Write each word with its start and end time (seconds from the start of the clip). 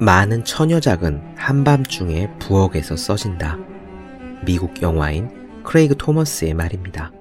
많은 0.00 0.44
처녀작은 0.44 1.34
한밤중에 1.36 2.38
부엌에서 2.38 2.96
써진다. 2.96 3.58
미국 4.46 4.80
영화인 4.80 5.28
크레이그 5.62 5.98
토머스의 5.98 6.54
말입니다. 6.54 7.12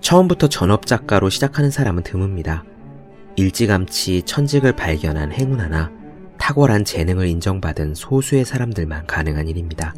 처음부터 0.00 0.48
전업작가로 0.48 1.30
시작하는 1.30 1.70
사람은 1.70 2.02
드뭅니다. 2.02 2.64
일찌감치 3.36 4.22
천직을 4.24 4.74
발견한 4.74 5.30
행운 5.30 5.60
하나, 5.60 5.92
탁월한 6.38 6.84
재능을 6.84 7.28
인정받은 7.28 7.94
소수의 7.94 8.44
사람들만 8.44 9.06
가능한 9.06 9.46
일입니다. 9.46 9.94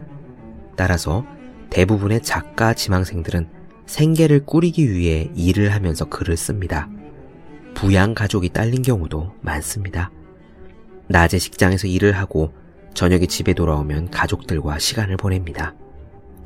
따라서 0.77 1.24
대부분의 1.70 2.23
작가 2.23 2.74
지망생들은 2.74 3.48
생계를 3.87 4.45
꾸리기 4.45 4.92
위해 4.92 5.30
일을 5.34 5.73
하면서 5.73 6.05
글을 6.05 6.37
씁니다. 6.37 6.91
부양 7.74 8.14
가족이 8.14 8.51
딸린 8.51 8.83
경우도 8.83 9.33
많습니다. 9.41 10.10
낮에 11.09 11.38
직장에서 11.38 11.87
일을 11.87 12.12
하고 12.12 12.52
저녁에 12.95 13.27
집에 13.27 13.52
돌아오면 13.52 14.10
가족들과 14.10 14.78
시간을 14.78 15.16
보냅니다. 15.16 15.74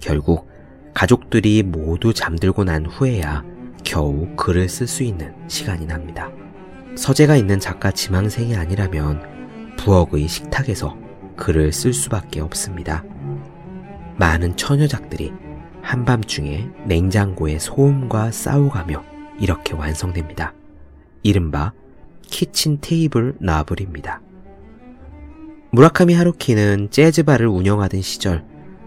결국 0.01 0.49
가족들이 0.95 1.63
모두 1.63 2.13
잠들고 2.13 2.65
난 2.65 2.87
후에야 2.87 3.45
겨우 3.85 4.35
글을 4.37 4.69
쓸 4.69 4.87
수 4.87 5.03
있는 5.03 5.35
시간이 5.49 5.87
납니다. 5.87 6.31
서재가 6.97 7.37
있는 7.37 7.61
작가 7.61 7.91
지망생이 7.91 8.57
아니라면 8.57 9.77
부엌의 9.79 10.29
식탁에서 10.29 10.97
글을 11.37 11.73
쓸 11.73 11.93
수밖에 11.93 12.41
없습니다. 12.41 13.05
많은 14.17 14.57
처녀작들이 14.57 15.33
한밤중에 15.83 16.69
냉장고에 16.87 17.59
소음과 17.59 18.33
싸워가며 18.33 19.03
이렇게 19.41 19.75
완성됩니다. 19.75 20.53
이른바 21.23 21.73
kitchen 22.23 22.79
table 22.81 23.35
novel입니다. 23.41 24.21
무라카미 25.73 26.15
하루키는 26.15 26.91
재즈바를 26.91 27.47
운영하던 27.47 28.03
시절 28.03 28.45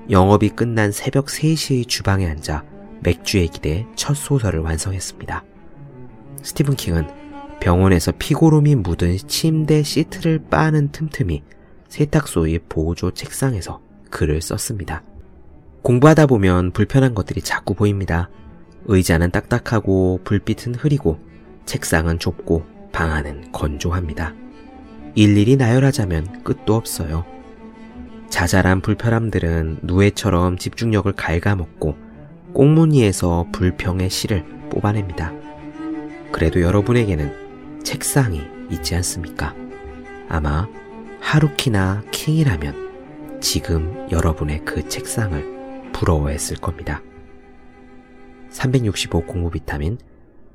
영업이 0.10 0.50
끝난 0.50 0.92
새벽 0.92 1.28
3시의 1.28 1.88
주방에 1.88 2.28
앉아 2.28 2.66
맥주에 3.00 3.48
기대 3.48 3.88
첫 3.96 4.16
소설을 4.16 4.60
완성했습니다. 4.60 5.46
스티븐 6.42 6.76
킹은 6.76 7.08
병원에서 7.62 8.12
피고름이 8.12 8.76
묻은 8.76 9.16
침대 9.16 9.82
시트를 9.82 10.44
빠는 10.50 10.92
틈틈이 10.92 11.44
세탁소의 11.88 12.60
보조 12.68 13.12
책상에서 13.12 13.80
글을 14.10 14.42
썼습니다. 14.42 15.04
공부하다 15.84 16.26
보면 16.26 16.72
불편한 16.72 17.16
것들이 17.16 17.42
자꾸 17.42 17.76
보입니다. 17.76 18.30
의자는 18.88 19.32
딱딱하고 19.32 20.20
불빛은 20.26 20.76
흐리고 20.76 21.18
책상은 21.66 22.20
좁고 22.20 22.66
방 22.92 23.12
안은 23.12 23.54
건조합니다. 23.54 24.43
일일이 25.16 25.58
나열하자면 25.58 26.44
끝도 26.44 26.74
없어요. 26.74 27.24
자잘한 28.30 28.82
불편함들은 28.82 29.82
누에처럼 29.84 30.58
집중력을 30.58 31.12
갉아먹고 31.14 31.96
꽁무니에서 32.54 33.46
불평의 33.52 34.10
씨를 34.10 34.44
뽑아냅니다. 34.72 35.32
그래도 36.32 36.62
여러분에게는 36.62 37.84
책상이 37.84 38.42
있지 38.72 38.96
않습니까? 38.96 39.56
아마 40.30 40.68
하루키나 41.20 42.04
킹이라면 42.10 43.40
지금 43.40 44.08
여러분의 44.10 44.66
그 44.66 44.90
책상을 44.90 45.92
부러워했을 45.94 46.58
겁니다. 46.58 47.04
365 48.50 49.28
공부 49.28 49.52
비타민 49.52 50.00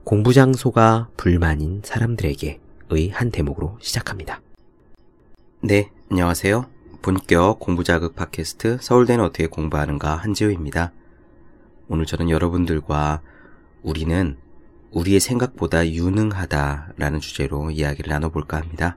공부 0.03 0.33
장소가 0.33 1.11
불만인 1.17 1.83
사람들에게의 1.85 3.11
한 3.13 3.31
대목으로 3.31 3.79
시작합니다. 3.81 4.41
네, 5.61 5.91
안녕하세요. 6.09 6.67
본격 7.03 7.59
공부자극 7.59 8.15
팟캐스트 8.15 8.79
서울대는 8.81 9.25
어떻게 9.25 9.49
공부하는가 9.49 10.15
한지호입니다. 10.15 10.93
오늘 11.89 12.07
저는 12.07 12.31
여러분들과 12.31 13.23
우리는 13.83 14.37
우리의 14.93 15.19
생각보다 15.19 15.85
유능하다라는 15.89 17.19
주제로 17.19 17.73
이야기를 17.73 18.09
나눠볼까 18.09 18.57
합니다. 18.57 18.97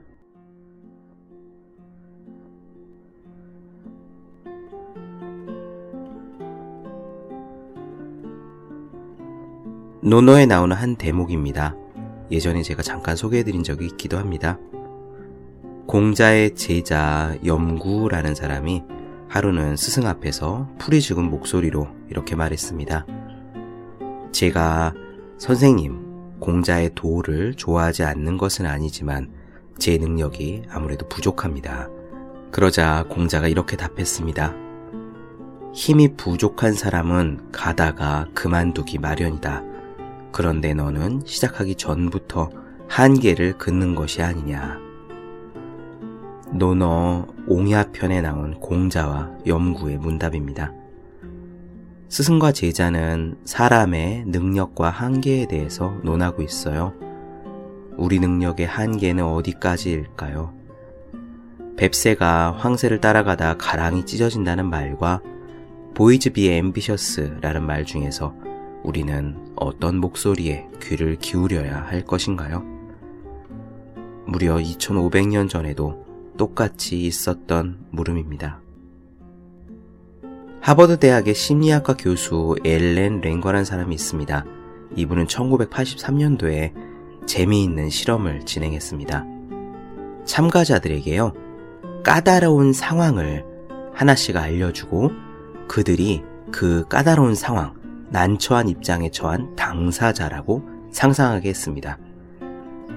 노노에 10.00 10.46
나오는 10.46 10.76
한 10.76 10.94
대목입니다. 10.94 11.74
예전에 12.30 12.62
제가 12.62 12.82
잠깐 12.82 13.16
소개해드린 13.16 13.64
적이 13.64 13.86
있기도 13.86 14.16
합니다. 14.16 14.60
공자의 15.92 16.54
제자 16.54 17.36
염구라는 17.44 18.34
사람이 18.34 18.82
하루는 19.28 19.76
스승 19.76 20.06
앞에서 20.06 20.66
풀이 20.78 21.02
죽은 21.02 21.24
목소리로 21.24 21.86
이렇게 22.08 22.34
말했습니다. 22.34 23.04
제가 24.32 24.94
선생님, 25.36 26.38
공자의 26.40 26.92
도를 26.94 27.52
좋아하지 27.56 28.04
않는 28.04 28.38
것은 28.38 28.64
아니지만 28.64 29.32
제 29.78 29.98
능력이 29.98 30.62
아무래도 30.70 31.06
부족합니다. 31.10 31.90
그러자 32.50 33.04
공자가 33.10 33.46
이렇게 33.46 33.76
답했습니다. 33.76 34.54
힘이 35.74 36.16
부족한 36.16 36.72
사람은 36.72 37.52
가다가 37.52 38.28
그만두기 38.32 38.96
마련이다. 38.96 39.62
그런데 40.32 40.72
너는 40.72 41.20
시작하기 41.26 41.74
전부터 41.74 42.48
한계를 42.88 43.58
긋는 43.58 43.94
것이 43.94 44.22
아니냐. 44.22 44.81
논어 46.52 47.26
옹야편에 47.46 48.20
나온 48.20 48.60
공자와 48.60 49.30
염구의 49.46 49.96
문답입니다. 49.96 50.72
스승과 52.08 52.52
제자는 52.52 53.38
사람의 53.44 54.24
능력과 54.26 54.90
한계에 54.90 55.46
대해서 55.46 55.98
논하고 56.02 56.42
있어요. 56.42 56.92
우리 57.96 58.20
능력의 58.20 58.66
한계는 58.66 59.24
어디까지일까요? 59.24 60.52
뱁새가 61.78 62.56
황새를 62.58 63.00
따라가다 63.00 63.56
가랑이 63.56 64.04
찢어진다는 64.04 64.68
말과 64.68 65.22
보이즈 65.94 66.30
비의 66.30 66.58
앰비셔스라는 66.58 67.64
말 67.64 67.86
중에서 67.86 68.34
우리는 68.82 69.54
어떤 69.56 69.96
목소리에 69.96 70.68
귀를 70.82 71.16
기울여야 71.16 71.86
할 71.88 72.04
것인가요? 72.04 72.62
무려 74.26 74.56
2500년 74.56 75.48
전에도 75.48 76.11
똑같이 76.36 77.02
있었던 77.02 77.86
물음입니다. 77.90 78.60
하버드 80.60 80.98
대학의 80.98 81.34
심리학과 81.34 81.96
교수 81.96 82.54
엘렌 82.64 83.20
랭거라는 83.20 83.64
사람이 83.64 83.94
있습니다. 83.94 84.44
이분은 84.94 85.26
1983년도에 85.26 86.72
재미있는 87.26 87.90
실험을 87.90 88.44
진행했습니다. 88.44 89.26
참가자들에게요, 90.24 91.32
까다로운 92.04 92.72
상황을 92.72 93.44
하나씩 93.92 94.36
알려주고 94.36 95.10
그들이 95.66 96.22
그 96.50 96.86
까다로운 96.88 97.34
상황, 97.34 97.74
난처한 98.10 98.68
입장에 98.68 99.10
처한 99.10 99.56
당사자라고 99.56 100.62
상상하게 100.92 101.48
했습니다. 101.48 101.98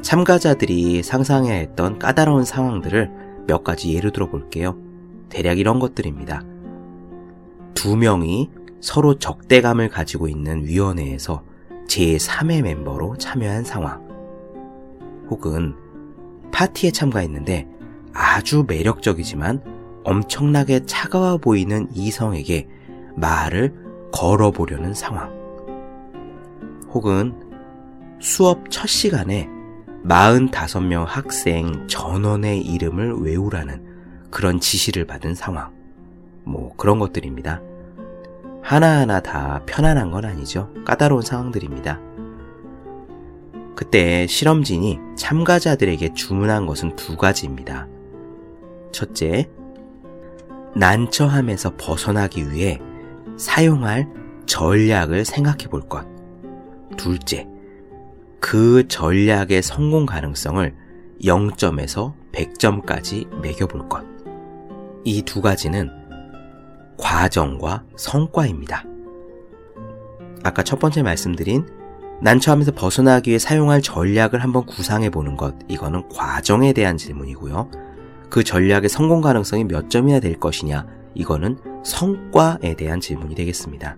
참가자들이 0.02 1.02
상상해야 1.02 1.56
했던 1.56 1.98
까다로운 1.98 2.44
상황들을 2.44 3.25
몇 3.48 3.64
가지 3.64 3.94
예를 3.94 4.12
들어 4.12 4.30
볼게요. 4.30 4.78
대략 5.30 5.60
이런 5.60 5.80
것들입니다. 5.80 6.44
두 7.74 7.96
명이 7.96 8.50
서로 8.82 9.18
적대감을 9.18 9.90
가지고 9.90 10.28
있는 10.28 10.66
위원회에서 10.66 11.44
제3의 11.88 12.62
멤버로 12.62 13.18
참여한 13.18 13.64
상황. 13.64 14.04
혹은 15.30 15.76
파티에 16.52 16.92
참가했는데 16.92 17.68
아주 18.14 18.66
매력적이지만 18.68 19.62
엄청나게 20.04 20.86
차가워 20.86 21.38
보이는 21.38 21.88
이성에게 21.94 22.68
말을 23.16 23.74
걸어보려는 24.12 24.94
상황. 24.94 25.34
혹은 26.92 27.34
수업 28.20 28.70
첫 28.70 28.88
시간에 28.88 29.50
45명 30.08 31.06
학생 31.06 31.88
전원의 31.88 32.62
이름을 32.62 33.22
외우라는 33.22 33.84
그런 34.30 34.60
지시를 34.60 35.06
받은 35.06 35.34
상황. 35.36 35.74
뭐 36.44 36.76
그런 36.78 37.00
것들입니다. 37.00 37.62
하나하나 38.62 39.20
다 39.20 39.62
편안한 39.66 40.12
건 40.12 40.26
아니죠. 40.26 40.72
까다로운 40.86 41.22
상황들입니다. 41.22 42.00
그때 43.76 44.26
실험진이 44.28 45.00
참가자들에게 45.18 46.14
주문한 46.14 46.66
것은 46.66 46.96
두 46.96 47.18
가지입니다. 47.18 47.88
첫째, 48.92 49.50
난처함에서 50.76 51.74
벗어나기 51.78 52.52
위해 52.52 52.80
사용할 53.38 54.08
전략을 54.46 55.26
생각해 55.26 55.68
볼 55.68 55.82
것. 55.82 56.06
둘째, 56.96 57.48
그 58.48 58.88
전략의 58.88 59.64
성공 59.64 60.06
가능성을 60.06 60.72
0점에서 61.24 62.14
100점까지 62.32 63.36
매겨볼 63.42 63.90
것. 63.90 64.06
이 65.04 65.24
두 65.24 65.42
가지는 65.42 65.90
과정과 66.96 67.86
성과입니다. 67.96 68.86
아까 70.44 70.62
첫 70.62 70.78
번째 70.78 71.02
말씀드린 71.02 71.66
난처함에서 72.22 72.74
벗어나기 72.74 73.32
위해 73.32 73.40
사용할 73.40 73.82
전략을 73.82 74.44
한번 74.44 74.68
구상해 74.68 75.10
보는 75.10 75.38
것. 75.38 75.56
이거는 75.68 76.08
과정에 76.10 76.72
대한 76.72 76.98
질문이고요. 76.98 77.72
그 78.30 78.44
전략의 78.44 78.90
성공 78.90 79.22
가능성이 79.22 79.64
몇 79.64 79.90
점이나 79.90 80.20
될 80.20 80.40
것이냐. 80.40 80.86
이거는 81.16 81.58
성과에 81.84 82.76
대한 82.78 83.00
질문이 83.00 83.34
되겠습니다. 83.34 83.98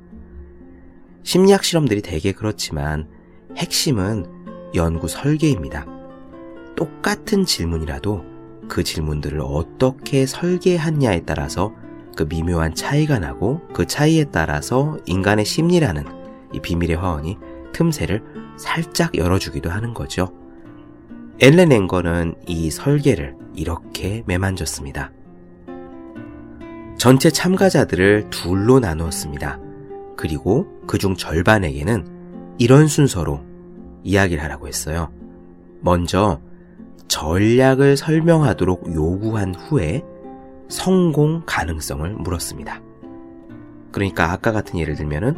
심리학 1.23 1.65
실험들이 1.65 2.01
대개 2.01 2.31
그렇지만 2.31 3.09
핵심은 3.57 4.36
연구 4.75 5.07
설계입니다. 5.07 5.85
똑같은 6.75 7.45
질문이라도 7.45 8.23
그 8.67 8.83
질문들을 8.83 9.39
어떻게 9.41 10.25
설계했냐에 10.25 11.23
따라서 11.25 11.73
그 12.15 12.23
미묘한 12.23 12.75
차이가 12.75 13.19
나고 13.19 13.61
그 13.73 13.85
차이에 13.85 14.25
따라서 14.25 14.97
인간의 15.05 15.45
심리라는 15.45 16.03
이 16.53 16.59
비밀의 16.59 16.97
화원이 16.97 17.37
틈새를 17.73 18.23
살짝 18.57 19.15
열어주기도 19.15 19.69
하는 19.69 19.93
거죠. 19.93 20.33
엘렌 21.39 21.71
앵거는 21.71 22.35
이 22.47 22.71
설계를 22.71 23.35
이렇게 23.55 24.23
매만졌습니다. 24.25 25.11
전체 26.97 27.29
참가자들을 27.29 28.31
둘로 28.31 28.79
나누었습니다. 28.79 29.59
그리고 30.15 30.67
그중 30.87 31.15
절반에게는 31.15 32.55
이런 32.57 32.87
순서로 32.87 33.46
이야기를 34.03 34.43
하라고 34.43 34.67
했어요. 34.67 35.11
먼저 35.81 36.39
전략을 37.07 37.97
설명하도록 37.97 38.93
요구한 38.93 39.55
후에 39.55 40.03
성공 40.67 41.43
가능성을 41.45 42.09
물었습니다. 42.15 42.81
그러니까 43.91 44.31
아까 44.31 44.51
같은 44.51 44.79
예를 44.79 44.95
들면은 44.95 45.35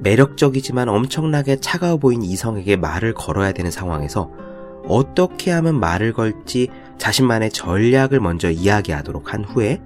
매력적이지만 0.00 0.88
엄청나게 0.88 1.56
차가워 1.56 1.96
보인 1.96 2.22
이성에게 2.22 2.76
말을 2.76 3.14
걸어야 3.14 3.52
되는 3.52 3.70
상황에서 3.70 4.30
어떻게 4.86 5.50
하면 5.50 5.80
말을 5.80 6.12
걸지 6.12 6.68
자신만의 6.98 7.50
전략을 7.50 8.20
먼저 8.20 8.50
이야기하도록 8.50 9.32
한 9.32 9.44
후에 9.44 9.80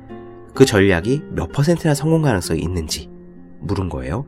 그 0.55 0.65
전략이 0.65 1.23
몇 1.31 1.53
퍼센트나 1.53 1.95
성공 1.95 2.23
가능성이 2.23 2.61
있는지 2.61 3.09
물은 3.61 3.89
거예요. 3.89 4.27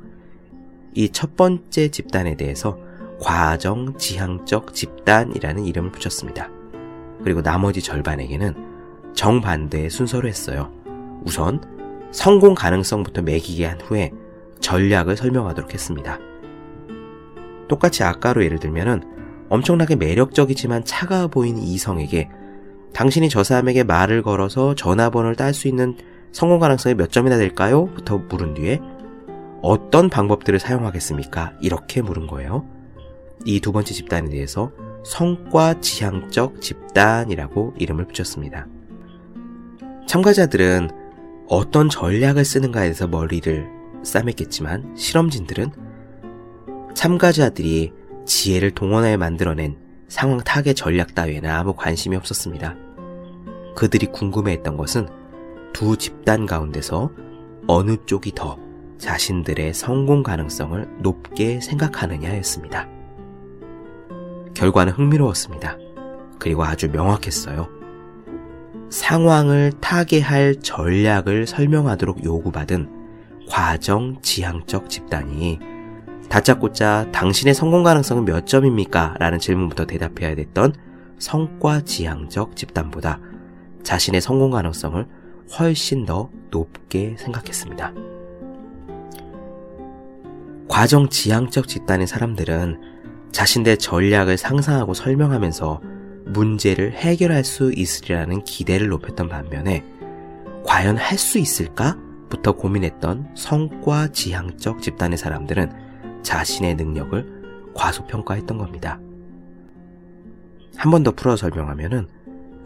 이 0.94 1.08
첫 1.10 1.36
번째 1.36 1.88
집단에 1.88 2.36
대해서 2.36 2.78
과정 3.20 3.96
지향적 3.96 4.74
집단이라는 4.74 5.66
이름을 5.66 5.92
붙였습니다. 5.92 6.48
그리고 7.22 7.42
나머지 7.42 7.82
절반에게는 7.82 8.54
정반대의 9.14 9.90
순서로 9.90 10.26
했어요. 10.26 10.72
우선 11.24 11.60
성공 12.10 12.54
가능성부터 12.54 13.22
매기게 13.22 13.66
한 13.66 13.80
후에 13.80 14.10
전략을 14.60 15.16
설명하도록 15.16 15.72
했습니다. 15.72 16.18
똑같이 17.68 18.02
아까로 18.02 18.42
예를 18.44 18.58
들면은 18.58 19.02
엄청나게 19.48 19.96
매력적이지만 19.96 20.84
차가워 20.84 21.28
보이는 21.28 21.60
이성에게 21.60 22.30
당신이 22.94 23.28
저 23.28 23.44
사람에게 23.44 23.84
말을 23.84 24.22
걸어서 24.22 24.74
전화번호를 24.74 25.36
딸 25.36 25.54
수 25.54 25.68
있는 25.68 25.96
성공 26.32 26.58
가능성이 26.58 26.94
몇 26.94 27.10
점이나 27.12 27.36
될까요? 27.36 27.86
부터 27.94 28.18
물은 28.18 28.54
뒤에 28.54 28.80
어떤 29.62 30.08
방법들을 30.08 30.58
사용하겠습니까? 30.58 31.54
이렇게 31.60 32.02
물은 32.02 32.26
거예요. 32.26 32.79
이 33.44 33.60
두 33.60 33.72
번째 33.72 33.94
집단에 33.94 34.28
대해서 34.28 34.70
성과 35.04 35.80
지향적 35.80 36.60
집단이라고 36.60 37.74
이름을 37.78 38.06
붙였습니다. 38.06 38.66
참가자들은 40.06 40.90
어떤 41.48 41.88
전략을 41.88 42.44
쓰는가에 42.44 42.84
대해서 42.84 43.06
머리를 43.08 43.68
싸맸겠지만 44.02 44.96
실험진들은 44.96 45.72
참가자들이 46.94 47.92
지혜를 48.26 48.72
동원하여 48.72 49.16
만들어낸 49.16 49.76
상황 50.08 50.38
타개 50.38 50.74
전략 50.74 51.14
따위에는 51.14 51.48
아무 51.48 51.74
관심이 51.74 52.16
없었습니다. 52.16 52.76
그들이 53.76 54.06
궁금해했던 54.06 54.76
것은 54.76 55.08
두 55.72 55.96
집단 55.96 56.46
가운데서 56.46 57.10
어느 57.66 57.96
쪽이 58.06 58.32
더 58.34 58.58
자신들의 58.98 59.72
성공 59.72 60.22
가능성을 60.22 60.98
높게 61.00 61.60
생각하느냐였습니다. 61.60 62.99
결과는 64.54 64.92
흥미로웠습니다. 64.92 65.78
그리고 66.38 66.64
아주 66.64 66.88
명확했어요. 66.90 67.68
상황을 68.90 69.72
타개할 69.80 70.56
전략을 70.60 71.46
설명하도록 71.46 72.24
요구받은 72.24 72.88
과정 73.48 74.20
지향적 74.22 74.90
집단이 74.90 75.58
다짜고짜 76.28 77.08
당신의 77.12 77.54
성공 77.54 77.82
가능성은 77.82 78.24
몇 78.24 78.46
점입니까? 78.46 79.16
라는 79.18 79.38
질문부터 79.38 79.86
대답해야 79.86 80.34
됐던 80.36 80.74
성과 81.18 81.80
지향적 81.80 82.56
집단보다 82.56 83.18
자신의 83.82 84.20
성공 84.20 84.50
가능성을 84.50 85.06
훨씬 85.58 86.04
더 86.06 86.30
높게 86.50 87.16
생각했습니다. 87.18 87.92
과정 90.68 91.08
지향적 91.08 91.66
집단의 91.66 92.06
사람들은 92.06 92.80
자신의 93.32 93.78
전략을 93.78 94.36
상상하고 94.36 94.94
설명하면서 94.94 95.80
문제를 96.26 96.92
해결할 96.92 97.44
수 97.44 97.72
있으리라는 97.72 98.44
기대를 98.44 98.88
높였던 98.88 99.28
반면에 99.28 99.84
과연 100.64 100.96
할 100.96 101.18
수 101.18 101.38
있을까? 101.38 101.96
부터 102.28 102.52
고민했던 102.52 103.32
성과 103.34 104.08
지향적 104.08 104.82
집단의 104.82 105.18
사람들은 105.18 105.72
자신의 106.22 106.76
능력을 106.76 107.72
과소평가했던 107.74 108.58
겁니다. 108.58 109.00
한 110.76 110.90
번 110.92 111.02
더 111.02 111.10
풀어 111.12 111.36
설명하면은 111.36 112.06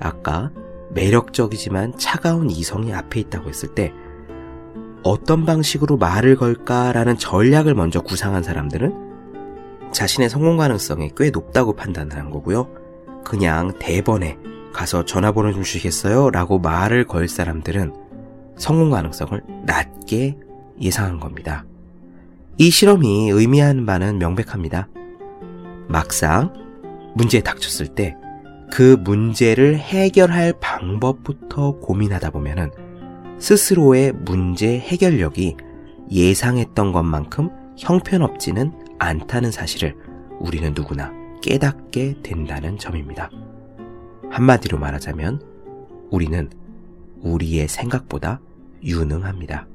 아까 0.00 0.50
매력적이지만 0.90 1.98
차가운 1.98 2.50
이성이 2.50 2.92
앞에 2.92 3.20
있다고 3.20 3.48
했을 3.48 3.74
때 3.74 3.92
어떤 5.02 5.44
방식으로 5.44 5.96
말을 5.96 6.36
걸까라는 6.36 7.18
전략을 7.18 7.74
먼저 7.74 8.00
구상한 8.00 8.42
사람들은 8.42 9.13
자신의 9.94 10.28
성공 10.28 10.58
가능성이 10.58 11.10
꽤 11.16 11.30
높다고 11.30 11.74
판단을 11.74 12.16
한 12.16 12.30
거고요. 12.30 12.68
그냥 13.24 13.72
대번에 13.78 14.36
가서 14.72 15.04
전화번호 15.04 15.52
좀 15.52 15.62
주시겠어요? 15.62 16.30
라고 16.30 16.58
말을 16.58 17.06
걸 17.06 17.28
사람들은 17.28 17.94
성공 18.58 18.90
가능성을 18.90 19.40
낮게 19.64 20.36
예상한 20.80 21.18
겁니다. 21.18 21.64
이 22.58 22.70
실험이 22.70 23.30
의미하는 23.30 23.86
바는 23.86 24.18
명백합니다. 24.18 24.88
막상 25.88 26.52
문제에 27.14 27.40
닥쳤을 27.40 27.88
때 27.88 28.16
그 28.74 28.96
문제를 29.04 29.78
해결할 29.78 30.54
방법부터 30.60 31.78
고민하다 31.78 32.30
보면은 32.30 32.72
스스로의 33.38 34.12
문제 34.12 34.80
해결력이 34.80 35.56
예상했던 36.10 36.90
것만큼 36.90 37.50
형편없지는 37.78 38.72
않다는 38.98 39.50
사실을 39.50 39.96
우리는 40.38 40.72
누구나 40.74 41.12
깨닫게 41.42 42.16
된다는 42.22 42.78
점입니다. 42.78 43.30
한마디로 44.30 44.78
말하자면 44.78 45.40
우리는 46.10 46.50
우리의 47.20 47.68
생각보다 47.68 48.40
유능합니다. 48.82 49.66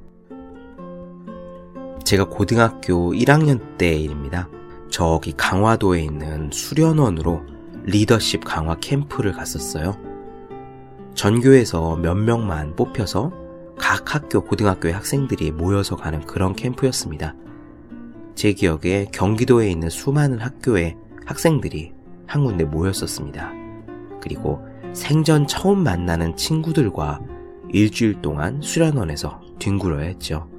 제가 2.03 2.25
고등학교 2.25 3.13
1학년 3.13 3.77
때 3.77 3.95
일입니다. 3.95 4.49
저기 4.89 5.33
강화도에 5.35 6.01
있는 6.01 6.49
수련원으로 6.51 7.43
리더십 7.83 8.43
강화 8.43 8.75
캠프를 8.75 9.31
갔었어요. 9.31 9.95
전교에서 11.13 11.95
몇 11.97 12.15
명만 12.15 12.75
뽑혀서 12.75 13.31
각 13.77 14.13
학교 14.13 14.41
고등학교의 14.41 14.93
학생들이 14.93 15.51
모여서 15.51 15.95
가는 15.95 16.25
그런 16.25 16.55
캠프였습니다. 16.55 17.35
제 18.39 18.53
기억에 18.53 19.05
경기도에 19.11 19.69
있는 19.69 19.89
수많은 19.89 20.39
학교의 20.39 20.95
학생들이 21.25 21.91
한 22.25 22.45
군데 22.45 22.63
모였었습니다. 22.63 23.51
그리고 24.21 24.65
생전 24.93 25.45
처음 25.45 25.79
만나는 25.79 26.37
친구들과 26.37 27.19
일주일 27.73 28.21
동안 28.21 28.61
수련원에서 28.61 29.41
뒹굴어야 29.59 30.05
했죠. 30.05 30.49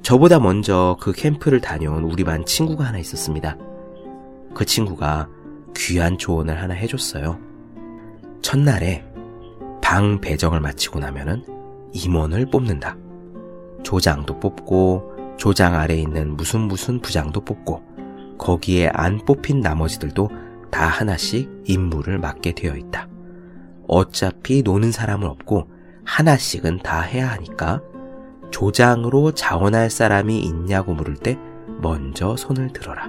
저보다 0.00 0.40
먼저 0.40 0.96
그 0.98 1.12
캠프를 1.12 1.60
다녀온 1.60 2.04
우리 2.04 2.24
반 2.24 2.42
친구가 2.46 2.84
하나 2.84 2.98
있었습니다. 2.98 3.58
그 4.54 4.64
친구가 4.64 5.28
귀한 5.76 6.16
조언을 6.16 6.58
하나 6.62 6.72
해줬어요. 6.72 7.38
첫날에 8.40 9.04
방 9.82 10.22
배정을 10.22 10.58
마치고 10.58 11.00
나면은 11.00 11.44
임원을 11.92 12.46
뽑는다. 12.46 12.96
조장도 13.82 14.40
뽑고 14.40 15.11
조장 15.36 15.74
아래 15.74 15.94
있는 15.96 16.36
무슨 16.36 16.62
무슨 16.62 17.00
부장도 17.00 17.44
뽑고 17.44 17.82
거기에 18.38 18.90
안 18.92 19.18
뽑힌 19.18 19.60
나머지들도 19.60 20.28
다 20.70 20.86
하나씩 20.86 21.50
임무를 21.64 22.18
맡게 22.18 22.52
되어 22.52 22.76
있다. 22.76 23.08
어차피 23.86 24.62
노는 24.62 24.90
사람은 24.90 25.28
없고 25.28 25.68
하나씩은 26.04 26.78
다 26.78 27.00
해야 27.02 27.30
하니까 27.30 27.80
조장으로 28.50 29.32
자원할 29.32 29.90
사람이 29.90 30.40
있냐고 30.40 30.94
물을 30.94 31.16
때 31.16 31.38
먼저 31.80 32.36
손을 32.36 32.72
들어라. 32.72 33.08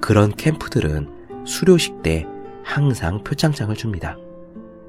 그런 0.00 0.32
캠프들은 0.34 1.44
수료식 1.44 2.02
때 2.02 2.26
항상 2.62 3.22
표창장을 3.24 3.74
줍니다. 3.74 4.16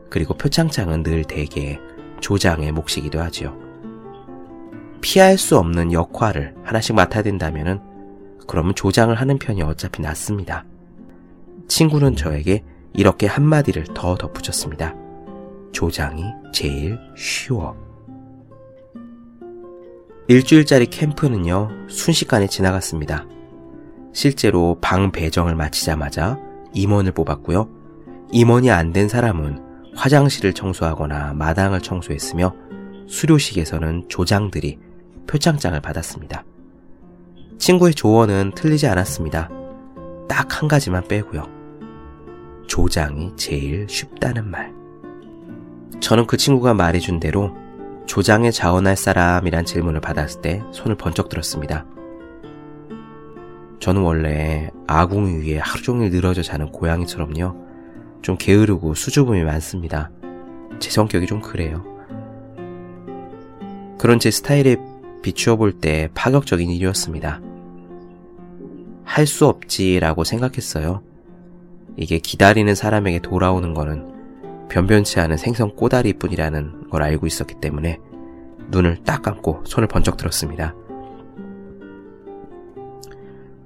그리고 0.10 0.34
표창장은 0.34 1.04
늘 1.04 1.24
대개 1.24 1.80
조장의 2.20 2.72
몫이기도 2.74 3.20
하지요. 3.20 3.69
피할 5.02 5.38
수 5.38 5.58
없는 5.58 5.94
역할을 5.94 6.56
하나씩 6.64 6.96
맡아야 6.96 7.24
된다면은 7.24 7.80
그러면 8.48 8.76
조장을 8.76 9.14
하는 9.14 9.38
편이 9.38 9.62
어차피 9.62 10.02
낫습니다. 10.02 10.66
친구는 11.68 12.16
저에게 12.16 12.64
이렇게 12.94 13.28
한마디를 13.28 13.86
더 13.94 14.16
덧붙였습니다. 14.16 14.96
조장이 15.72 16.24
제일 16.52 17.00
쉬워. 17.16 17.78
일주일짜리 20.28 20.88
캠프는요, 20.88 21.70
순식간에 21.90 22.48
지나갔습니다. 22.48 23.26
실제로 24.14 24.78
방 24.82 25.12
배정을 25.12 25.56
마치자마자 25.56 26.40
임원을 26.74 27.12
뽑았고요. 27.14 27.70
임원이 28.32 28.70
안 28.70 28.94
된 28.94 29.08
사람은 29.08 29.94
화장실을 29.96 30.54
청소하거나 30.54 31.34
마당을 31.34 31.82
청소했으며 31.82 32.54
수료식에서는 33.08 34.06
조장들이 34.08 34.78
표창장을 35.30 35.80
받았습니다. 35.80 36.44
친구의 37.60 37.94
조언은 37.94 38.54
틀리지 38.56 38.88
않았습니다. 38.88 39.50
딱 40.28 40.60
한 40.60 40.68
가지만 40.68 41.08
빼고요. 41.08 41.44
조장이 42.68 43.34
제일 43.36 43.88
쉽다는 43.88 44.50
말. 44.50 44.74
저는 46.00 46.26
그 46.26 46.36
친구가 46.36 46.74
말해준 46.74 47.20
대로 47.20 47.56
조장에 48.08 48.50
자원할 48.52 48.96
사람이란 48.98 49.66
질문을 49.66 50.02
받았을 50.02 50.42
때 50.42 50.64
손을 50.72 50.98
번쩍 50.98 51.30
들었습니다. 51.30 51.86
저는 53.80 54.02
원래 54.02 54.72
아궁이 54.88 55.46
위에 55.46 55.60
하루 55.60 55.82
종일 55.84 56.10
늘어져 56.10 56.42
자는 56.42 56.72
고양이처럼요. 56.72 57.56
좀 58.22 58.36
게으르고 58.38 58.96
수줍음이 58.96 59.44
많습니다. 59.44 60.10
제 60.80 60.90
성격이 60.90 61.28
좀 61.28 61.40
그래요. 61.40 61.86
그런 64.00 64.20
제 64.20 64.32
스타일에 64.32 64.78
비추어 65.22 65.56
볼 65.58 65.80
때 65.80 66.10
파격적인 66.14 66.70
일이었습니다. 66.70 67.42
할 69.04 69.26
수 69.26 69.48
없지라고 69.48 70.24
생각했어요. 70.24 71.02
이게 71.98 72.20
기다리는 72.20 72.74
사람에게 72.76 73.20
돌아오는 73.20 73.74
거는 73.74 74.68
변변치 74.70 75.20
않은 75.20 75.38
생선 75.38 75.76
꼬다리 75.76 76.14
뿐이라는 76.14 76.90
걸 76.90 77.02
알고 77.04 77.26
있었기 77.28 77.56
때문에 77.60 78.00
눈을 78.70 79.04
딱 79.04 79.22
감고 79.24 79.64
손을 79.66 79.88
번쩍 79.88 80.16
들었습니다. 80.16 80.76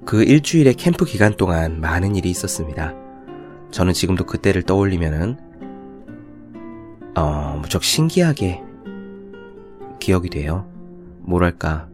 그 0.06 0.22
일주일의 0.22 0.74
캠프 0.74 1.04
기간 1.04 1.36
동안 1.36 1.80
많은 1.80 2.16
일이 2.16 2.30
있었습니다. 2.30 2.94
저는 3.70 3.92
지금도 3.92 4.24
그때를 4.24 4.62
떠올리면은, 4.62 5.36
어, 7.16 7.58
무척 7.60 7.84
신기하게 7.84 8.62
기억이 10.00 10.30
돼요. 10.30 10.66
뭐랄까, 11.24 11.88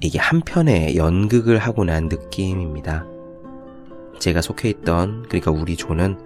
이게 0.00 0.18
한편의 0.18 0.96
연극을 0.96 1.58
하고 1.58 1.84
난 1.84 2.08
느낌입니다. 2.08 3.06
제가 4.18 4.40
속해 4.42 4.68
있던, 4.70 5.24
그러니까 5.28 5.50
우리 5.50 5.76
조는 5.76 6.18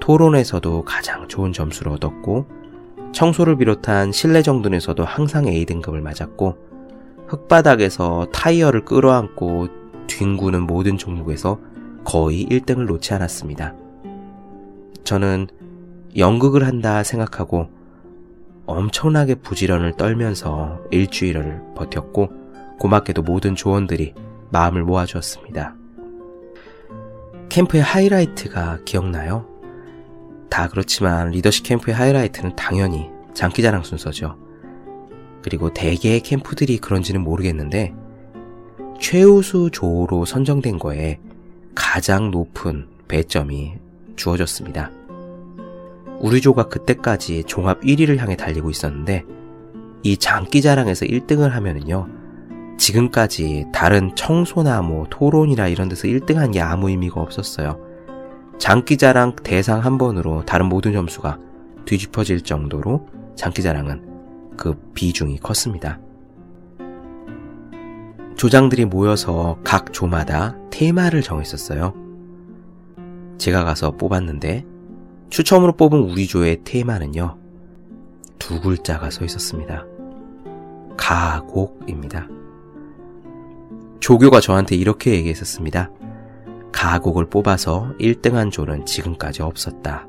토론에서도 0.00 0.84
가장 0.84 1.28
좋은 1.28 1.52
점수를 1.52 1.92
얻었고, 1.92 2.46
청소를 3.12 3.56
비롯한 3.56 4.12
실내 4.12 4.42
정돈에서도 4.42 5.04
항상 5.04 5.46
A등급을 5.46 6.00
맞았고, 6.00 6.56
흙바닥에서 7.26 8.28
타이어를 8.32 8.84
끌어안고 8.84 9.68
뒹구는 10.06 10.62
모든 10.62 10.98
종목에서 10.98 11.58
거의 12.04 12.46
1등을 12.46 12.86
놓지 12.86 13.14
않았습니다. 13.14 13.74
저는 15.04 15.48
연극을 16.16 16.66
한다 16.66 17.02
생각하고 17.02 17.68
엄청나게 18.66 19.36
부지런을 19.36 19.96
떨면서 19.96 20.80
일주일을 20.90 21.60
버텼고 21.76 22.30
고맙게도 22.78 23.22
모든 23.22 23.54
조언들이 23.54 24.14
마음을 24.50 24.84
모아주었습니다. 24.84 25.74
캠프의 27.48 27.82
하이라이트가 27.82 28.80
기억나요? 28.84 29.46
다 30.48 30.68
그렇지만 30.68 31.30
리더십 31.30 31.64
캠프의 31.64 31.94
하이라이트는 31.94 32.56
당연히 32.56 33.10
장기자랑 33.34 33.82
순서죠. 33.82 34.36
그리고 35.42 35.72
대개의 35.72 36.20
캠프들이 36.20 36.78
그런지는 36.78 37.22
모르겠는데 37.22 37.94
최우수 39.00 39.70
조로 39.72 40.24
선정된 40.24 40.78
거에 40.78 41.20
가장 41.74 42.30
높은 42.30 42.88
배점이 43.08 43.74
주어졌습니다. 44.16 44.90
우리 46.20 46.40
조가 46.40 46.68
그때까지 46.68 47.44
종합 47.44 47.80
1위를 47.80 48.18
향해 48.18 48.36
달리고 48.36 48.70
있었는데 48.70 49.24
이 50.02 50.16
장기자랑에서 50.16 51.06
1등을 51.06 51.50
하면은요 51.50 52.08
지금까지 52.78 53.66
다른 53.72 54.14
청소나 54.14 54.82
뭐 54.82 55.06
토론이나 55.10 55.68
이런 55.68 55.88
데서 55.88 56.08
1등한 56.08 56.52
게 56.52 56.60
아무 56.60 56.90
의미가 56.90 57.20
없었어요. 57.20 57.78
장기자랑 58.58 59.36
대상 59.42 59.80
한 59.80 59.98
번으로 59.98 60.44
다른 60.44 60.66
모든 60.66 60.92
점수가 60.92 61.38
뒤집어질 61.84 62.42
정도로 62.42 63.08
장기자랑은 63.36 64.54
그 64.56 64.74
비중이 64.94 65.38
컸습니다. 65.38 66.00
조장들이 68.36 68.84
모여서 68.84 69.58
각 69.64 69.92
조마다 69.92 70.56
테마를 70.70 71.22
정했었어요. 71.22 71.94
제가 73.38 73.64
가서 73.64 73.92
뽑았는데 73.92 74.64
추첨으로 75.30 75.72
뽑은 75.72 75.98
우리 75.98 76.26
조의 76.26 76.60
테마는요. 76.64 77.36
두 78.38 78.60
글자가 78.60 79.10
서 79.10 79.24
있었습니다. 79.24 79.84
가곡입니다. 80.96 82.28
조교가 84.00 84.40
저한테 84.40 84.76
이렇게 84.76 85.12
얘기했었습니다. 85.12 85.90
가곡을 86.72 87.26
뽑아서 87.26 87.94
1등한 87.98 88.50
조는 88.50 88.84
지금까지 88.84 89.42
없었다. 89.42 90.06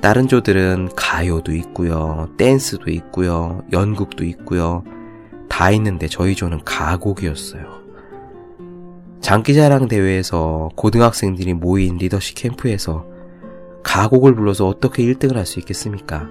다른 0.00 0.28
조들은 0.28 0.90
가요도 0.94 1.54
있고요, 1.54 2.28
댄스도 2.36 2.90
있고요, 2.90 3.64
연극도 3.72 4.24
있고요, 4.24 4.84
다 5.48 5.70
있는데 5.70 6.06
저희 6.06 6.34
조는 6.34 6.60
가곡이었어요. 6.64 7.78
장기자랑 9.20 9.88
대회에서 9.88 10.68
고등학생들이 10.76 11.54
모인 11.54 11.96
리더십 11.96 12.36
캠프에서 12.36 13.06
가곡을 13.88 14.34
불러서 14.34 14.66
어떻게 14.68 15.02
1등을 15.02 15.36
할 15.36 15.46
수 15.46 15.58
있겠습니까? 15.60 16.28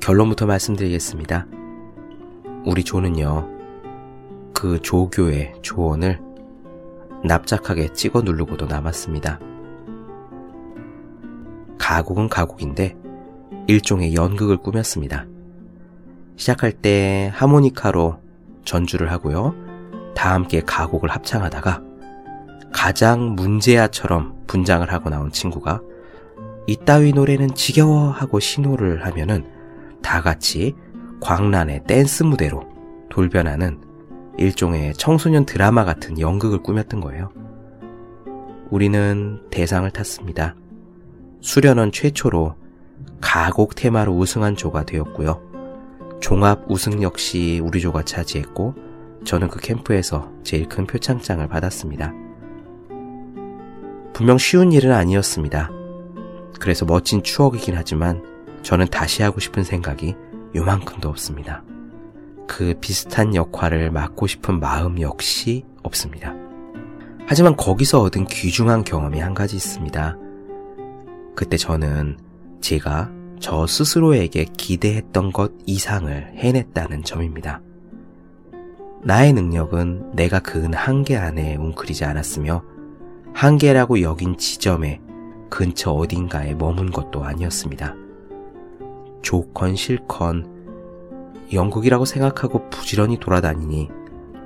결론부터 0.00 0.46
말씀드리겠습니다. 0.46 1.46
우리 2.64 2.84
조는요, 2.84 3.50
그 4.54 4.80
조교의 4.80 5.56
조언을 5.60 6.20
납작하게 7.22 7.92
찍어 7.92 8.22
누르고도 8.22 8.64
남았습니다. 8.64 9.40
가곡은 11.78 12.30
가곡인데 12.30 12.96
일종의 13.66 14.14
연극을 14.14 14.56
꾸몄습니다. 14.56 15.26
시작할 16.36 16.72
때 16.72 17.30
하모니카로 17.34 18.20
전주를 18.64 19.12
하고요. 19.12 19.54
다 20.14 20.32
함께 20.32 20.62
가곡을 20.62 21.10
합창하다가 21.10 21.82
가장 22.74 23.36
문제야처럼 23.36 24.34
분장을 24.48 24.92
하고 24.92 25.08
나온 25.08 25.30
친구가 25.30 25.80
이따위 26.66 27.12
노래는 27.12 27.54
지겨워 27.54 28.10
하고 28.10 28.40
신호를 28.40 29.06
하면은 29.06 29.46
다 30.02 30.20
같이 30.20 30.74
광란의 31.20 31.84
댄스 31.86 32.24
무대로 32.24 32.66
돌변하는 33.10 33.80
일종의 34.38 34.94
청소년 34.94 35.46
드라마 35.46 35.84
같은 35.84 36.18
연극을 36.18 36.62
꾸몄던 36.64 37.00
거예요. 37.00 37.30
우리는 38.70 39.40
대상을 39.50 39.88
탔습니다. 39.92 40.56
수련원 41.40 41.92
최초로 41.92 42.56
가곡 43.20 43.76
테마로 43.76 44.12
우승한 44.16 44.56
조가 44.56 44.84
되었고요. 44.84 45.40
종합 46.20 46.68
우승 46.68 47.02
역시 47.02 47.60
우리 47.62 47.80
조가 47.80 48.02
차지했고 48.02 48.74
저는 49.24 49.46
그 49.48 49.60
캠프에서 49.60 50.32
제일 50.42 50.68
큰 50.68 50.86
표창장을 50.86 51.46
받았습니다. 51.46 52.23
분명 54.14 54.38
쉬운 54.38 54.70
일은 54.70 54.92
아니었습니다. 54.92 55.70
그래서 56.60 56.86
멋진 56.86 57.24
추억이긴 57.24 57.74
하지만 57.76 58.22
저는 58.62 58.86
다시 58.86 59.24
하고 59.24 59.40
싶은 59.40 59.64
생각이 59.64 60.14
요만큼도 60.54 61.08
없습니다. 61.08 61.64
그 62.46 62.74
비슷한 62.80 63.34
역할을 63.34 63.90
맡고 63.90 64.28
싶은 64.28 64.60
마음 64.60 65.00
역시 65.00 65.64
없습니다. 65.82 66.32
하지만 67.26 67.56
거기서 67.56 68.02
얻은 68.02 68.26
귀중한 68.26 68.84
경험이 68.84 69.18
한 69.18 69.34
가지 69.34 69.56
있습니다. 69.56 70.16
그때 71.34 71.56
저는 71.56 72.16
제가 72.60 73.10
저 73.40 73.66
스스로에게 73.66 74.44
기대했던 74.56 75.32
것 75.32 75.50
이상을 75.66 76.34
해냈다는 76.36 77.02
점입니다. 77.02 77.60
나의 79.02 79.32
능력은 79.32 80.12
내가 80.14 80.38
그은 80.38 80.72
한계 80.72 81.16
안에 81.16 81.56
웅크리지 81.56 82.04
않았으며 82.04 82.73
한계라고 83.34 84.00
여긴 84.00 84.38
지점에 84.38 85.00
근처 85.50 85.90
어딘가에 85.90 86.54
머문 86.54 86.92
것도 86.92 87.24
아니었습니다. 87.24 87.94
좋건 89.22 89.74
싫건 89.74 90.54
영국이라고 91.52 92.04
생각하고 92.04 92.70
부지런히 92.70 93.18
돌아다니니 93.18 93.88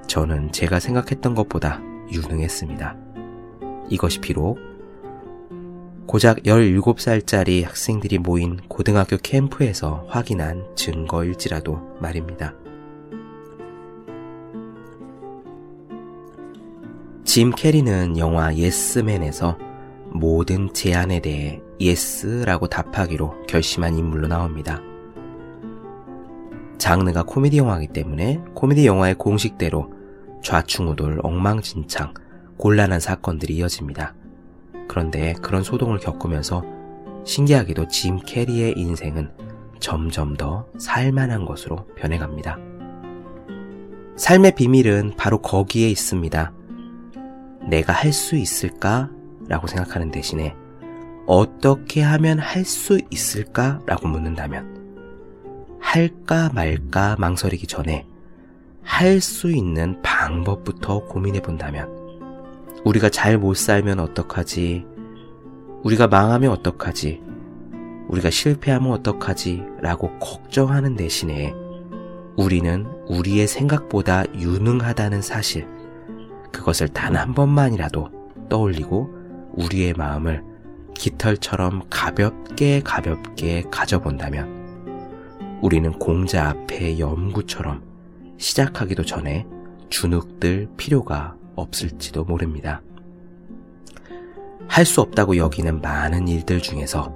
저는 0.07 0.53
제가 0.53 0.81
생각했던 0.81 1.35
것보다 1.35 1.81
유능했습니다. 2.11 2.97
이것이 3.91 4.21
비록 4.21 4.59
고작 6.07 6.39
17살짜리 6.39 7.65
학생들이 7.65 8.17
모인 8.19 8.57
고등학교 8.69 9.19
캠프에서 9.19 10.07
확인한 10.09 10.65
증거일지라도 10.75 11.99
말입니다. 12.01 12.55
짐 17.29 17.51
캐리는 17.51 18.17
영화 18.17 18.55
예스맨에서 18.57 19.59
모든 20.13 20.73
제안에 20.73 21.21
대해 21.21 21.61
yes라고 21.79 22.69
답하기로 22.69 23.43
결심한 23.47 23.99
인물로 23.99 24.29
나옵니다. 24.29 24.81
장르가 26.79 27.25
코미디 27.25 27.59
영화이기 27.59 27.93
때문에 27.93 28.41
코미디 28.55 28.87
영화의 28.87 29.17
공식대로 29.17 29.93
좌충우돌, 30.43 31.21
엉망진창, 31.23 32.15
곤란한 32.57 32.99
사건들이 32.99 33.57
이어집니다. 33.57 34.15
그런데 34.89 35.35
그런 35.43 35.63
소동을 35.63 35.99
겪으면서 35.99 36.65
신기하게도 37.27 37.89
짐 37.89 38.21
캐리의 38.21 38.73
인생은 38.79 39.31
점점 39.81 40.35
더 40.35 40.67
살만한 40.79 41.45
것으로 41.45 41.85
변해갑니다. 41.95 42.57
삶의 44.17 44.55
비밀은 44.55 45.17
바로 45.19 45.43
거기에 45.43 45.91
있습니다. 45.91 46.55
내가 47.69 47.93
할 47.93 48.13
수 48.13 48.37
있을까? 48.37 49.11
라고 49.49 49.67
생각하는 49.67 50.11
대신에 50.11 50.55
어떻게 51.27 52.03
하면 52.03 52.39
할 52.39 52.65
수 52.65 53.01
있을까? 53.11 53.81
라고 53.87 54.09
묻는다면 54.09 54.79
할까 55.81 56.51
말까 56.55 57.17
망설이기 57.19 57.67
전에 57.67 58.07
할 58.83 59.21
수 59.21 59.51
있는 59.51 60.01
방법부터 60.03 61.05
고민해 61.07 61.43
본다면 61.43 61.89
우리가 62.85 63.11
잘 63.11 63.39
못 63.39 63.55
살면 63.55 64.01
어떡하지? 64.01 64.87
우리가 65.85 66.09
망하면 66.09 66.51
어떡하지? 66.51 67.21
우리가 68.09 68.31
실패하면 68.31 68.93
어떡하지? 68.93 69.63
라고 69.83 70.19
걱정하는 70.19 70.97
대신에 70.97 71.55
우리는 72.37 72.87
우리의 73.09 73.47
생각보다 73.47 74.25
유능하다는 74.35 75.21
사실, 75.23 75.67
그것을 76.53 76.89
단 76.89 77.17
한 77.17 77.35
번만이라도 77.35 78.09
떠올리고 78.49 79.11
우리의 79.53 79.95
마음을 79.95 80.45
깃털처럼 80.95 81.83
가볍게 81.91 82.81
가볍게 82.83 83.63
가져본다면 83.71 85.59
우리는 85.63 85.93
공자 85.99 86.49
앞에 86.51 86.99
연구처럼 86.99 87.83
시작하기도 88.39 89.05
전에 89.05 89.47
주눅들 89.89 90.69
필요가 90.77 91.35
없을지도 91.57 92.25
모릅니다. 92.25 92.83
할 94.69 94.85
수 94.85 95.01
없다고 95.01 95.37
여기는 95.37 95.81
많은 95.81 96.29
일들 96.29 96.61
중에서 96.61 97.13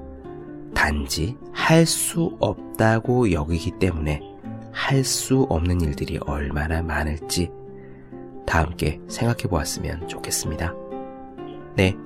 단지 0.74 1.36
할 1.52 1.86
수 1.86 2.36
없다고 2.40 3.30
여기기 3.32 3.72
때문에 3.78 4.20
할 4.72 5.04
수 5.04 5.46
없는 5.48 5.80
일들이 5.80 6.18
얼마나 6.26 6.82
많을지 6.82 7.50
다 8.46 8.60
함께 8.60 9.00
생각해 9.08 9.42
보았으면 9.44 10.08
좋겠습니다. 10.08 10.74
네. 11.76 11.96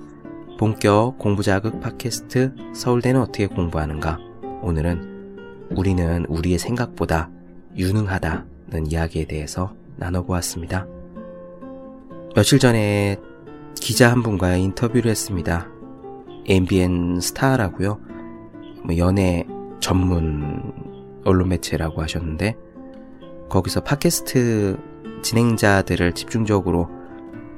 본격 0.59 1.18
공부 1.18 1.42
자극 1.42 1.81
팟캐스트 1.81 2.55
서울대는 2.75 3.20
어떻게 3.20 3.46
공부하는가? 3.46 4.18
오늘은 4.62 5.68
우리는 5.70 6.25
우리의 6.27 6.59
생각보다 6.59 7.31
유능하다는 7.77 8.87
이야기에 8.87 9.27
대해서 9.27 9.75
나눠보았습니다. 9.96 10.87
며칠 12.35 12.59
전에 12.59 13.16
기자 13.75 14.11
한 14.11 14.22
분과 14.22 14.57
인터뷰를 14.57 15.11
했습니다. 15.11 15.68
MBN 16.46 17.20
스타라고요. 17.20 18.01
뭐 18.85 18.96
연예 18.96 19.44
전문 19.81 20.72
언론 21.25 21.49
매체라고 21.49 22.03
하셨는데 22.03 22.57
거기서 23.49 23.83
팟캐스트 23.83 24.79
진행자들을 25.23 26.13
집중적으로 26.13 26.89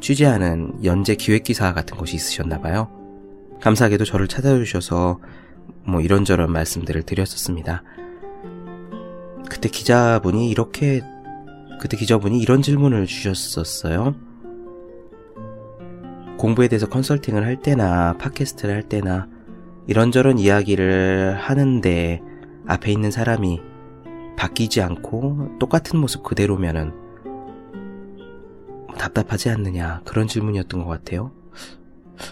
취재하는 0.00 0.72
연재 0.84 1.16
기획기사 1.16 1.74
같은 1.74 1.96
것이 1.96 2.16
있으셨나 2.16 2.60
봐요. 2.60 2.88
감사하게도 3.60 4.04
저를 4.04 4.28
찾아주셔서 4.28 5.20
뭐 5.84 6.00
이런저런 6.00 6.52
말씀들을 6.52 7.02
드렸었습니다. 7.02 7.82
그때 9.48 9.68
기자분이 9.68 10.48
이렇게 10.48 11.02
그때 11.80 11.96
기자분이 11.96 12.38
이런 12.40 12.62
질문을 12.62 13.06
주셨었어요. 13.06 14.14
공부에 16.38 16.68
대해서 16.68 16.88
컨설팅을 16.88 17.44
할 17.44 17.60
때나 17.60 18.16
팟캐스트를 18.18 18.74
할 18.74 18.82
때나 18.84 19.26
이런저런 19.86 20.38
이야기를 20.38 21.36
하는데 21.38 22.20
앞에 22.66 22.92
있는 22.92 23.10
사람이 23.10 23.60
바뀌지 24.36 24.82
않고 24.82 25.58
똑같은 25.58 25.98
모습 25.98 26.22
그대로면은 26.22 27.07
답답하지 28.96 29.50
않느냐 29.50 30.00
그런 30.04 30.26
질문이었던 30.26 30.84
것 30.84 30.88
같아요. 30.90 31.32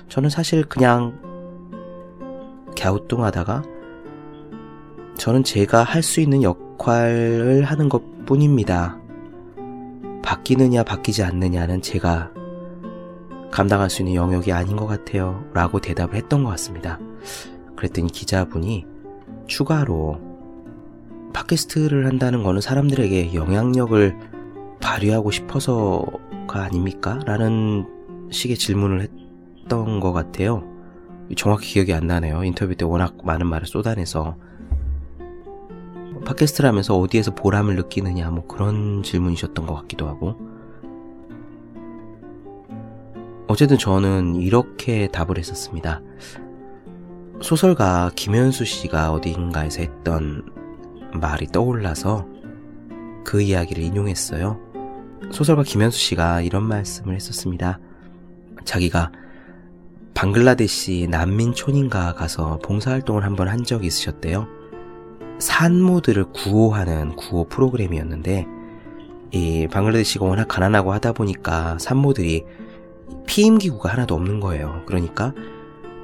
저는 0.09 0.31
사실 0.31 0.65
그냥 0.65 1.19
갸우뚱하다가 2.79 3.63
저는 5.17 5.45
제가 5.45 5.83
할 5.83 6.03
수 6.03 6.21
있는 6.21 6.43
역할을 6.43 7.65
하는 7.65 7.89
것 7.89 8.03
뿐입니다. 8.27 8.99
바뀌느냐 10.23 10.83
바뀌지 10.83 11.23
않느냐는 11.23 11.81
제가 11.83 12.31
감당할 13.51 13.89
수 13.89 14.03
있는 14.03 14.15
영역이 14.15 14.53
아닌 14.53 14.77
것 14.77 14.87
같아요. 14.87 15.45
라고 15.55 15.81
대답을 15.81 16.17
했던 16.17 16.45
것 16.45 16.51
같습니다. 16.51 16.99
그랬더니 17.77 18.09
기자분이 18.11 18.85
추가로 19.47 20.21
팟캐스트를 21.33 22.07
한다는 22.07 22.43
거는 22.43 22.61
사람들에게 22.61 23.35
영향력을 23.35 24.17
발휘하고 24.87 25.33
싶어서가 25.33 26.63
아닙니까? 26.63 27.19
라는 27.27 27.89
식의 28.31 28.57
질문을 28.57 29.09
했던 29.65 29.99
것 29.99 30.13
같아요. 30.13 30.63
정확히 31.37 31.75
기억이 31.75 31.93
안 31.93 32.07
나네요. 32.07 32.45
인터뷰 32.45 32.77
때 32.77 32.85
워낙 32.85 33.17
많은 33.25 33.49
말을 33.49 33.67
쏟아내서. 33.67 34.37
팟캐스트를 36.25 36.69
하면서 36.69 36.97
어디에서 36.97 37.35
보람을 37.35 37.75
느끼느냐, 37.75 38.31
뭐 38.31 38.47
그런 38.47 39.03
질문이셨던 39.03 39.67
것 39.67 39.75
같기도 39.75 40.07
하고. 40.07 40.37
어쨌든 43.49 43.79
저는 43.79 44.37
이렇게 44.37 45.09
답을 45.09 45.37
했었습니다. 45.37 46.01
소설가 47.43 48.13
김현수 48.15 48.65
씨가 48.65 49.13
어디인가에서 49.13 49.83
했던 49.83 50.45
말이 51.13 51.47
떠올라서 51.49 52.27
그 53.25 53.43
이야기를 53.43 53.83
인용했어요. 53.83 54.66
소설가 55.31 55.63
김현수 55.63 55.99
씨가 55.99 56.41
이런 56.43 56.65
말씀을 56.65 57.15
했었습니다. 57.15 57.79
자기가 58.65 59.13
방글라데시 60.15 61.09
난민촌인가 61.11 62.15
가서 62.15 62.59
봉사활동을 62.63 63.25
한번 63.25 63.49
한 63.49 63.65
적이 63.65 63.89
있으셨대요. 63.89 64.47
산모들을 65.39 66.33
구호하는 66.33 67.17
구호 67.17 67.49
프로그램이었는데, 67.49 68.47
이 69.33 69.69
방글라데시가 69.71 70.25
워낙 70.25 70.49
가난하고 70.49 70.93
하다 70.93 71.13
보니까 71.13 71.77
산모들이 71.79 72.45
피임기구가 73.27 73.93
하나도 73.93 74.15
없는 74.15 74.41
거예요. 74.41 74.83
그러니까 74.87 75.35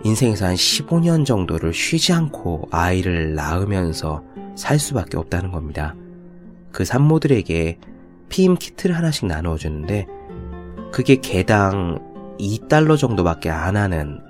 인생에서 0.04 0.46
한 0.46 0.54
15년 0.54 1.24
정도를 1.24 1.72
쉬지 1.72 2.12
않고 2.12 2.68
아이를 2.70 3.34
낳으면서 3.34 4.22
살 4.56 4.78
수밖에 4.78 5.16
없다는 5.16 5.52
겁니다. 5.52 5.94
그 6.72 6.84
산모들에게 6.84 7.78
피임 8.32 8.56
키트를 8.56 8.96
하나씩 8.96 9.26
나누어 9.26 9.58
주는데 9.58 10.06
그게 10.90 11.16
개당 11.16 11.98
2달러 12.40 12.98
정도밖에 12.98 13.50
안 13.50 13.76
하는 13.76 14.20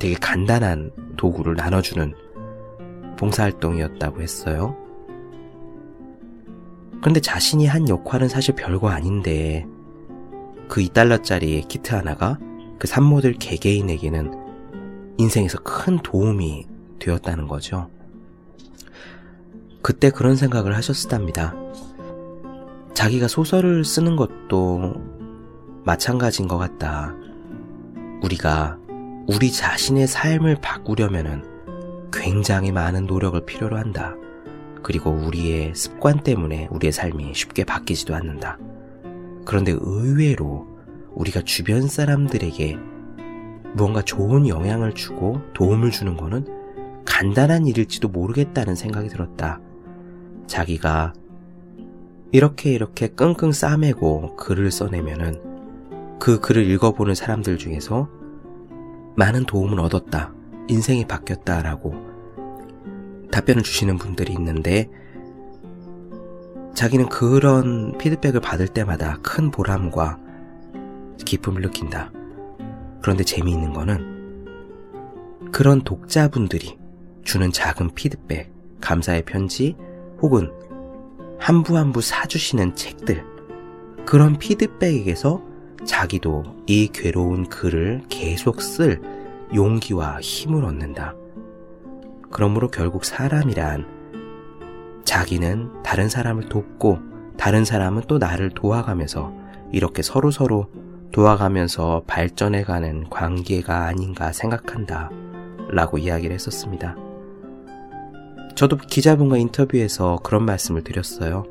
되게 0.00 0.16
간단한 0.16 0.90
도구를 1.16 1.54
나눠주는 1.54 2.12
봉사활동이었다고 3.16 4.20
했어요. 4.20 4.76
그런데 7.00 7.20
자신이 7.20 7.66
한 7.66 7.88
역할은 7.88 8.28
사실 8.28 8.56
별거 8.56 8.88
아닌데 8.88 9.64
그 10.66 10.80
2달러짜리 10.80 11.68
키트 11.68 11.94
하나가 11.94 12.40
그 12.80 12.88
산모들 12.88 13.34
개개인에게는 13.34 14.34
인생에서 15.18 15.58
큰 15.60 15.98
도움이 16.00 16.66
되었다는 16.98 17.46
거죠. 17.46 17.90
그때 19.82 20.10
그런 20.10 20.34
생각을 20.34 20.74
하셨답니다. 20.74 21.54
자기가 22.96 23.28
소설을 23.28 23.84
쓰는 23.84 24.16
것도 24.16 24.94
마찬가지인 25.84 26.48
것 26.48 26.56
같다. 26.56 27.14
우리가 28.22 28.78
우리 29.28 29.52
자신의 29.52 30.06
삶을 30.06 30.62
바꾸려면은 30.62 31.44
굉장히 32.10 32.72
많은 32.72 33.04
노력을 33.04 33.38
필요로 33.44 33.76
한다. 33.76 34.14
그리고 34.82 35.10
우리의 35.10 35.74
습관 35.74 36.22
때문에 36.22 36.68
우리의 36.70 36.90
삶이 36.90 37.34
쉽게 37.34 37.64
바뀌지도 37.64 38.14
않는다. 38.14 38.56
그런데 39.44 39.76
의외로 39.78 40.66
우리가 41.10 41.42
주변 41.42 41.88
사람들에게 41.88 42.78
무언가 43.74 44.00
좋은 44.00 44.48
영향을 44.48 44.94
주고 44.94 45.42
도움을 45.52 45.90
주는 45.90 46.16
거는 46.16 46.46
간단한 47.04 47.66
일일지도 47.66 48.08
모르겠다는 48.08 48.74
생각이 48.74 49.10
들었다. 49.10 49.60
자기가 50.46 51.12
이렇게 52.32 52.72
이렇게 52.72 53.08
끙끙 53.08 53.52
싸매고 53.52 54.36
글을 54.36 54.70
써내면은 54.70 56.18
그 56.18 56.40
글을 56.40 56.68
읽어보는 56.70 57.14
사람들 57.14 57.58
중에서 57.58 58.08
많은 59.16 59.44
도움을 59.46 59.80
얻었다. 59.80 60.32
인생이 60.68 61.06
바뀌었다라고 61.06 61.94
답변을 63.30 63.62
주시는 63.62 63.98
분들이 63.98 64.32
있는데 64.32 64.90
자기는 66.74 67.08
그런 67.08 67.96
피드백을 67.96 68.40
받을 68.40 68.68
때마다 68.68 69.18
큰 69.22 69.50
보람과 69.50 70.18
기쁨을 71.24 71.62
느낀다. 71.62 72.10
그런데 73.00 73.24
재미있는 73.24 73.72
거는 73.72 74.16
그런 75.52 75.82
독자분들이 75.82 76.78
주는 77.24 77.50
작은 77.50 77.94
피드백, 77.94 78.52
감사의 78.80 79.24
편지, 79.24 79.76
혹은 80.20 80.50
한 81.38 81.62
부 81.62 81.76
한 81.76 81.92
부 81.92 82.00
사주시는 82.00 82.74
책들, 82.74 83.24
그런 84.04 84.38
피드백에서 84.38 85.42
자기도 85.84 86.44
이 86.66 86.88
괴로운 86.92 87.48
글을 87.48 88.02
계속 88.08 88.60
쓸 88.62 89.00
용기와 89.54 90.20
힘을 90.20 90.64
얻는다. 90.64 91.14
그러므로 92.30 92.68
결국 92.68 93.04
사람이란 93.04 93.86
자기는 95.04 95.82
다른 95.84 96.08
사람을 96.08 96.48
돕고 96.48 96.98
다른 97.36 97.64
사람은 97.64 98.02
또 98.08 98.18
나를 98.18 98.50
도와가면서 98.50 99.32
이렇게 99.72 100.02
서로서로 100.02 100.66
도와가면서 101.12 102.02
발전해가는 102.06 103.08
관계가 103.08 103.86
아닌가 103.86 104.32
생각한다. 104.32 105.10
라고 105.70 105.98
이야기를 105.98 106.34
했었습니다. 106.34 106.96
저도 108.56 108.78
기자분과 108.78 109.36
인터뷰에서 109.36 110.18
그런 110.22 110.46
말씀을 110.46 110.82
드렸어요. 110.82 111.44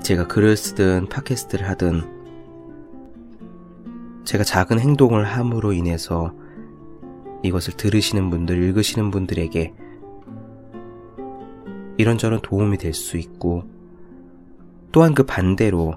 제가 0.00 0.28
글을 0.28 0.56
쓰든 0.56 1.08
팟캐스트를 1.08 1.68
하든 1.70 2.02
제가 4.24 4.44
작은 4.44 4.78
행동을 4.78 5.24
함으로 5.24 5.72
인해서 5.72 6.32
이것을 7.42 7.76
들으시는 7.76 8.30
분들, 8.30 8.62
읽으시는 8.62 9.10
분들에게 9.10 9.74
이런저런 11.98 12.40
도움이 12.40 12.78
될 12.78 12.94
수 12.94 13.16
있고 13.16 13.64
또한 14.92 15.14
그 15.14 15.24
반대로 15.24 15.96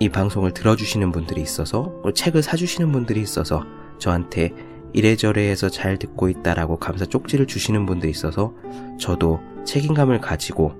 이 0.00 0.08
방송을 0.08 0.54
들어주시는 0.54 1.12
분들이 1.12 1.42
있어서 1.42 1.92
책을 2.14 2.42
사주시는 2.42 2.92
분들이 2.92 3.20
있어서 3.20 3.62
저한테 3.98 4.54
이래저래 4.94 5.50
해서 5.50 5.68
잘 5.68 5.98
듣고 5.98 6.28
있다라고 6.28 6.78
감사 6.78 7.04
쪽지를 7.04 7.46
주시는 7.46 7.84
분들이 7.84 8.10
있어서 8.10 8.54
저도 8.98 9.40
책임감을 9.64 10.20
가지고 10.20 10.72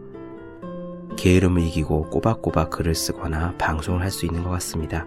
게으름을 1.17 1.63
이기고 1.63 2.11
꼬박꼬박 2.11 2.71
글을 2.71 2.95
쓰거나 2.95 3.55
방송을 3.59 4.01
할 4.03 4.11
수 4.11 4.25
있는 4.25 4.45
것 4.45 4.51
같습니다. 4.51 5.07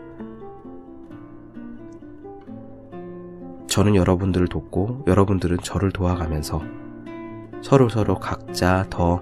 저는 3.67 3.96
여러분들을 3.96 4.48
돕고 4.48 5.06
여러분들은 5.08 5.60
저를 5.63 5.91
도와가면서 5.91 6.62
서로 7.62 7.88
서로 7.88 8.15
각자 8.15 8.86
더 8.89 9.22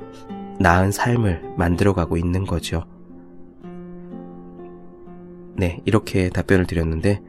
나은 0.59 0.91
삶을 0.91 1.53
만들어가고 1.57 2.17
있는 2.17 2.45
거죠. 2.45 2.85
네, 5.53 5.81
이렇게 5.85 6.29
답변을 6.29 6.65
드렸는데 6.65 7.21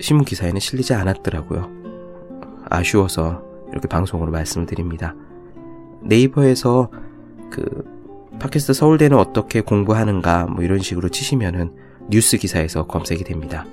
신문 0.00 0.24
기사에는 0.24 0.58
실리지 0.58 0.94
않았더라고요. 0.94 1.70
아쉬워서 2.68 3.42
이렇게 3.70 3.86
방송으로 3.86 4.32
말씀을 4.32 4.66
드립니다. 4.66 5.14
네이버에서 6.02 6.90
그 7.50 7.84
팟캐스트 8.38 8.72
서울대는 8.72 9.18
어떻게 9.18 9.60
공부하는가 9.60 10.46
뭐 10.46 10.64
이런 10.64 10.78
식으로 10.78 11.10
치시면은 11.10 11.74
뉴스 12.08 12.38
기사에서 12.38 12.86
검색이 12.86 13.24
됩니다. 13.24 13.66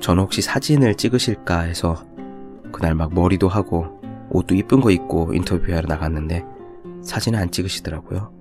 저는 0.00 0.22
혹시 0.22 0.42
사진을 0.42 0.96
찍으실까 0.96 1.60
해서 1.60 2.04
그날 2.72 2.94
막 2.94 3.14
머리도 3.14 3.48
하고 3.48 4.00
옷도 4.30 4.54
이쁜 4.54 4.80
거 4.80 4.90
입고 4.90 5.32
인터뷰하러 5.34 5.86
나갔는데 5.86 6.44
사진을 7.02 7.38
안 7.38 7.50
찍으시더라고요. 7.50 8.32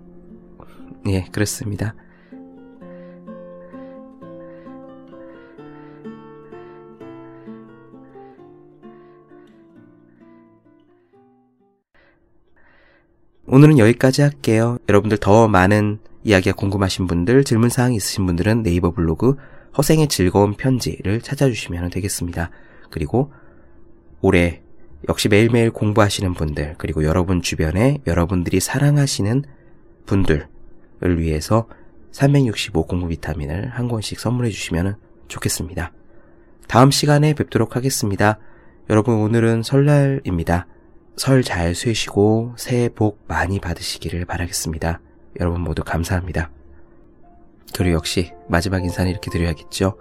예, 1.08 1.24
그렇습니다. 1.32 1.96
오늘은 13.50 13.80
여기까지 13.80 14.22
할게요. 14.24 14.78
여러분들 14.90 15.18
더 15.20 15.48
많은 15.48 16.00
이야기가 16.26 16.54
궁금하신 16.58 17.08
분들, 17.08 17.46
질문사항 17.46 17.94
있으신 17.94 18.26
분들은 18.26 18.62
네이버 18.62 18.92
블로그 18.92 19.38
허생의 19.78 20.10
즐거운 20.10 20.54
편지를 20.54 21.22
찾아주시면 21.22 21.90
되겠습니다. 21.90 22.50
그리고 22.90 23.32
올해 24.20 24.62
역시 25.08 25.30
매일매일 25.30 25.72
공부하시는 25.72 26.34
분들, 26.34 26.76
그리고 26.78 27.06
여러분 27.06 27.42
주변에 27.42 28.00
여러분들이 28.06 28.60
사랑하시는 28.60 29.46
분들을 30.06 30.48
위해서 31.18 31.70
365 32.12 32.86
공부 32.86 33.08
비타민을 33.08 33.70
한 33.70 33.88
권씩 33.88 34.20
선물해 34.20 34.50
주시면 34.50 34.98
좋겠습니다. 35.30 35.94
다음 36.68 36.92
시간에 36.92 37.34
뵙도록 37.34 37.78
하겠습니다. 37.78 38.40
여러분 38.90 39.16
오늘은 39.16 39.64
설날입니다. 39.64 40.68
설잘 41.18 41.76
쇠시고 41.76 42.54
새해 42.58 42.90
복 42.90 43.24
많이 43.28 43.60
받으시기를 43.60 44.26
바라겠습니다. 44.26 45.02
여러분 45.40 45.62
모두 45.62 45.84
감사합니다. 45.84 46.52
그리고 47.76 47.96
역시 47.96 48.34
마지막 48.48 48.84
인사는 48.84 49.10
이렇게 49.10 49.30
드려야겠죠. 49.30 49.98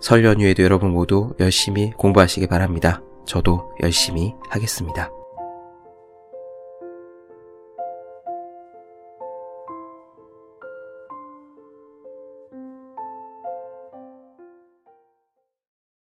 설 0.00 0.24
연휴에도 0.24 0.62
여러분 0.62 0.90
모두 0.90 1.34
열심히 1.38 1.90
공부하시기 1.92 2.46
바랍니다. 2.48 3.02
저도 3.26 3.72
열심히 3.82 4.34
하겠습니다. 4.48 5.10